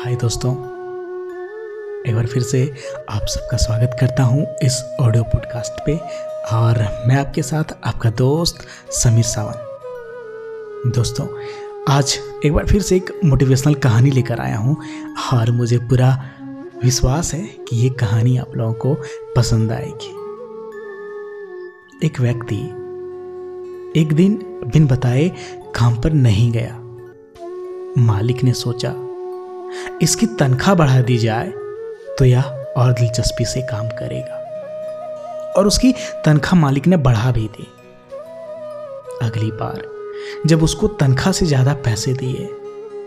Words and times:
हाय 0.00 0.14
दोस्तों। 0.16 0.52
एक 2.08 2.14
बार 2.14 2.26
फिर 2.26 2.42
से 2.42 2.74
आप 3.10 3.22
सबका 3.26 3.56
स्वागत 3.56 3.96
करता 4.00 4.22
हूँ 4.22 4.46
इस 4.62 4.96
ऑडियो 5.00 5.22
पॉडकास्ट 5.22 5.86
पे 5.86 5.96
और 6.56 7.04
मैं 7.08 7.16
आपके 7.16 7.42
साथ 7.42 7.64
आपका 7.84 8.10
दोस्त 8.10 8.66
समीर 8.90 9.24
सावन 9.24 10.90
दोस्तों, 10.90 11.26
आज 11.88 12.18
एक 12.46 12.52
बार 12.52 12.66
फिर 12.66 12.82
से 12.82 12.96
एक 12.96 13.20
मोटिवेशनल 13.24 13.74
कहानी 13.74 14.10
लेकर 14.10 14.40
आया 14.40 14.56
हूँ 14.56 14.76
और 15.32 15.50
मुझे 15.50 15.78
पूरा 15.78 16.30
विश्वास 16.84 17.34
है 17.34 17.44
कि 17.68 17.76
ये 17.76 17.90
कहानी 17.90 18.36
आप 18.36 18.56
लोगों 18.56 18.74
को 18.74 18.94
पसंद 19.36 19.72
आएगी। 19.72 20.10
एक 22.06 22.20
व्यक्ति 22.20 22.62
एक 24.00 24.12
दिन 24.12 24.60
बिन 24.72 24.86
बताए 24.86 25.28
काम 25.74 26.00
पर 26.00 26.12
नहीं 26.12 26.52
गया। 26.52 26.76
मालिक 27.98 28.44
ने 28.44 28.52
सोचा 28.52 28.94
इसकी 30.02 30.26
तनख्वाह 30.38 30.74
बढ़ा 30.74 31.00
दी 31.02 31.16
जाए 31.18 31.52
तो 32.18 32.24
यह 32.24 32.44
और 32.76 32.92
दिलचस्पी 32.92 33.44
से 33.44 33.62
काम 33.62 33.88
करेगा। 33.98 34.36
और 35.52 35.66
उसकी 35.66 35.92
तनख्वाह 36.24 36.60
मालिक 36.60 36.86
ने 36.86 36.96
बढ़ा 36.98 37.30
भी 37.32 37.46
दी। 37.48 37.66
अगली 39.22 39.50
बार 39.52 39.82
जब 40.46 40.62
उसको 40.62 40.88
तनख्वाह 41.00 41.32
से 41.32 41.46
ज़्यादा 41.46 41.74
पैसे 41.84 42.12
दिए 42.14 42.46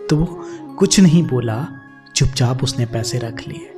तो 0.09 0.16
वो 0.16 0.26
कुछ 0.80 0.99
नहीं 0.99 1.23
बोला, 1.27 1.66
चुपचाप 2.16 2.64
उसने 2.64 2.86
पैसे 2.86 3.17
रख 3.17 3.48
लिए। 3.48 3.70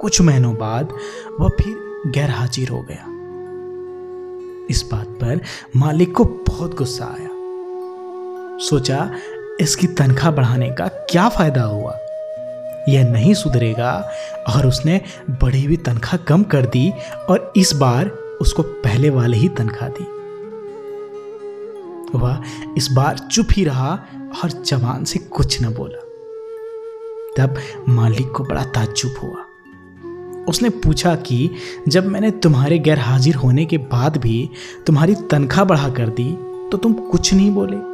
कुछ 0.00 0.20
महीनों 0.20 0.54
बाद 0.54 0.92
वह 1.40 1.48
फिर 1.60 2.10
गैर 2.12 2.30
हाजिर 2.30 2.68
हो 2.68 2.80
गया। 2.82 3.04
इस 4.70 4.82
बात 4.92 5.06
पर 5.20 5.40
मालिक 5.76 6.14
को 6.16 6.24
बहुत 6.24 6.74
गुस्सा 6.74 7.04
आया। 7.06 7.28
सोचा 8.60 8.98
इसकी 9.62 9.86
तनख्वाह 9.86 10.30
बढ़ाने 10.30 10.70
का 10.70 10.88
क्या 10.88 11.28
फ़ायदा 11.28 11.62
हुआ? 11.62 11.98
यह 12.88 13.10
नहीं 13.10 13.34
सुधरेगा 13.34 14.10
और 14.48 14.66
उसने 14.66 15.00
बढ़ी 15.30 15.64
हुई 15.64 15.76
तनख्वाह 15.76 16.16
कम 16.16 16.42
कर 16.42 16.66
दी 16.66 16.92
और 17.28 17.52
इस 17.56 17.72
बार 17.72 18.08
उसको 18.40 18.62
पहले 18.62 19.10
वाले 19.10 19.36
ही 19.36 19.48
तनख्वाह 19.48 19.90
दी। 19.90 20.04
वह 22.18 22.42
इस 22.76 22.88
बार 22.92 23.18
चुप 23.18 23.46
ही 23.52 23.64
रहा 23.64 23.92
और 24.44 24.50
जवान 24.50 25.04
से 25.04 25.18
कुछ 25.18 25.62
न 25.62 25.74
बोला। 25.74 25.98
तब 27.36 27.56
मालिक 27.88 28.30
को 28.30 28.44
बड़ा 28.44 28.64
ताज्जुब 28.64 29.14
हुआ। 29.22 29.44
उसने 30.48 30.68
पूछा 30.68 31.14
कि 31.16 31.50
जब 31.88 32.06
मैंने 32.06 32.30
तुम्हारे 32.30 32.78
गैर 32.78 32.98
हाजिर 32.98 33.34
होने 33.34 33.64
के 33.64 33.78
बाद 33.78 34.16
भी 34.16 34.50
तुम्हारी 34.86 35.14
तनख्वाह 35.14 35.64
बढ़ा 35.64 35.88
कर 35.88 36.08
दी 36.08 36.30
तो 36.72 36.76
तुम 36.76 36.92
कुछ 36.92 37.34
नहीं 37.34 37.50
बोले। 37.50 37.91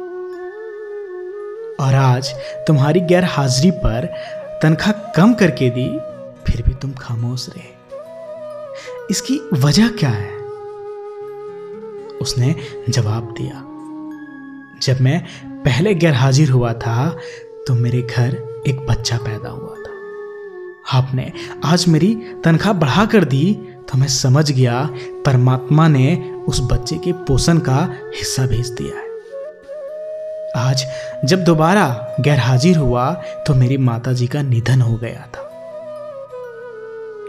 और 1.79 1.95
आज 1.95 2.29
तुम्हारी 2.67 2.99
गैर 3.09 3.25
हाजिरी 3.27 3.71
पर 3.77 4.05
तनख्वाह 4.63 5.11
कम 5.13 5.33
करके 5.33 5.69
दी, 5.69 5.87
फिर 6.45 6.61
भी 6.61 6.73
तुम 6.75 6.91
खामोश 6.93 7.47
रहे। 7.49 7.67
इसकी 9.11 9.39
वजह 9.55 9.89
क्या 9.99 10.09
है? 10.09 10.37
उसने 12.21 12.55
जवाब 12.89 13.33
दिया, 13.37 13.63
जब 14.83 15.01
मैं 15.01 15.19
पहले 15.63 15.93
गैर 15.95 16.13
हाजिर 16.15 16.49
हुआ 16.49 16.73
था 16.75 17.09
तो 17.67 17.73
मेरे 17.75 18.01
घर 18.03 18.37
एक 18.67 18.85
बच्चा 18.87 19.17
पैदा 19.17 19.49
हुआ 19.49 19.75
था। 19.75 20.97
आपने 20.97 21.31
आज 21.65 21.85
मेरी 21.87 22.13
तनख्वाह 22.43 22.73
बढ़ा 22.75 23.05
कर 23.05 23.23
दी 23.25 23.53
तो 23.89 23.97
मैं 23.97 24.07
समझ 24.09 24.51
गया, 24.51 24.89
परमात्मा 25.25 25.87
ने 25.87 26.15
उस 26.47 26.59
बच्चे 26.63 26.95
के 26.97 27.11
पोषण 27.25 27.57
का 27.59 27.77
हिस्सा 28.15 28.45
भेज 28.47 28.69
दिया 28.71 28.97
है। 28.97 29.08
आज 30.55 30.85
जब 31.25 31.43
दोबारा 31.43 32.15
गैर 32.19 32.39
हाजिर 32.39 32.77
हुआ 32.77 33.11
तो 33.47 33.53
मेरी 33.55 33.77
माता 33.77 34.13
जी 34.13 34.27
का 34.27 34.41
निधन 34.41 34.81
हो 34.81 34.95
गया 34.97 35.25
था। 35.27 35.45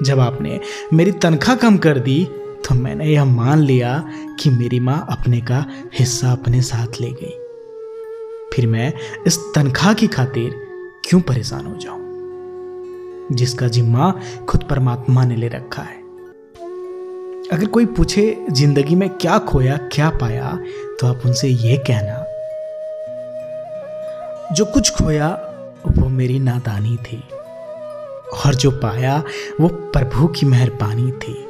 जब 0.03 0.21
आपने 0.21 0.61
मेरी 0.93 1.13
तनख्वाह 1.13 1.57
कम 1.57 1.77
कर 1.77 1.99
दी 1.99 2.25
तो 2.69 2.75
मैंने 2.75 3.07
यह 3.07 3.25
मान 3.25 3.59
लिया 3.59 3.93
कि 4.41 4.51
मेरी 4.51 4.81
माँ 4.81 5.07
अपने 5.11 5.41
का 5.41 5.65
हिस्सा 5.95 6.33
अपने 6.33 6.63
साथ 6.63 7.01
ले 7.01 7.11
गई। 7.11 7.37
फिर 8.55 8.67
मैं 8.67 8.93
इस 9.27 9.39
तनख्वाह 9.55 9.95
की 9.95 10.07
खातिर 10.07 10.55
क्यों 11.05 11.21
परेशान 11.21 11.67
हो 11.67 11.77
जाऊँ? 11.77 11.99
जिसका 13.33 13.69
जिम्मा 13.69 14.13
खुद 14.49 14.63
परमात्मा 14.63 15.25
ने 15.25 15.37
ले 15.37 15.49
रखा 15.49 15.83
है। 15.83 15.99
अगर 17.53 17.67
कोई 17.67 17.87
पूछे, 17.87 18.47
ज़िंदगी 18.51 18.95
में 18.95 19.09
क्या 19.11 19.39
खोया, 19.39 19.77
क्या 19.77 20.11
पाया 20.11 20.59
तो 21.01 21.07
आप 21.07 21.23
उनसे 21.27 21.49
यह 21.49 21.83
कहना 21.87 22.25
जो 24.53 24.65
कुछ 24.65 24.91
खोया, 24.91 25.29
वो 25.89 26.09
मेरी 26.09 26.39
नादानी 26.39 26.97
थी। 26.97 27.23
और 28.47 28.55
जो 28.55 28.71
पाया, 28.71 29.23
वो 29.61 29.69
प्रभु 29.69 30.27
की 30.27 30.47
मेहरबानी 30.47 31.13
थी। 31.13 31.47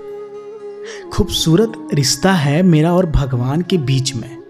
खूबसूरत 1.11 1.73
रिश्ता 1.95 2.33
है 2.33 2.63
मेरा 2.63 2.95
और 2.95 3.07
भगवान 3.07 3.63
के 3.63 3.79
बीच 3.79 4.15
में। 4.15 4.43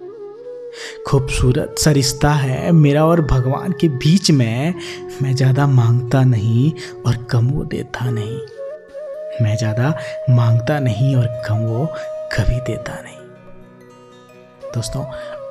खूबसूरत 1.06 1.74
सा 1.78 1.90
रिश्ता 1.90 2.30
है 2.30 2.72
मेरा 2.72 3.06
और 3.06 3.20
भगवान 3.20 3.72
के 3.72 3.88
बीच 3.88 4.30
में। 4.30 4.74
मैं 5.22 5.34
ज़्यादा 5.36 5.66
माँगता 5.66 6.24
नहीं 6.24 6.72
और 7.06 7.16
कम 7.30 7.48
वो 7.48 7.64
देता 7.64 8.10
नहीं। 8.10 8.40
मैं 9.42 9.56
ज़्यादा 9.56 9.98
माँगता 10.30 10.78
नहीं 10.78 11.16
और 11.16 11.42
कम 11.48 11.54
वो 11.54 11.86
कभी 12.32 12.60
देता 12.60 12.92
नहीं। 12.92 13.29
दोस्तों, 14.74 15.04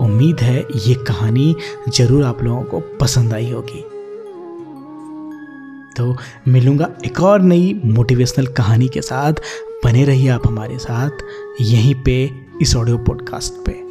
उम्मीद 0.06 0.40
है 0.40 0.66
ये 0.76 0.96
कहानी 0.96 1.56
ज़रूर 1.90 2.24
आप 2.24 2.44
लोगों 2.44 2.64
को 2.64 2.80
पसंद 2.80 3.34
आई 3.34 3.52
होगी। 3.52 3.82
तो 5.98 6.18
मिलूँगा 6.48 6.90
एक 7.06 7.20
और 7.22 7.42
नई 7.42 7.82
मोटिवेशनल 7.86 8.48
कहानी 8.48 8.88
के 8.88 9.02
साथ। 9.02 9.34
बने 9.86 10.06
रहिए 10.06 10.30
आप 10.30 10.48
हमारे 10.48 10.78
साथ, 10.78 11.10
यहीं 11.62 11.96
पे, 11.96 12.32
इस 12.62 12.76
ऑडियो 12.76 12.98
पॉडकास्ट 12.98 13.54
पे। 13.66 13.89